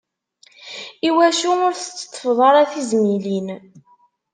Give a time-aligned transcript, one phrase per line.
[1.07, 3.47] Iwacu ur tetteṭṭfeḍ ara tizmilin?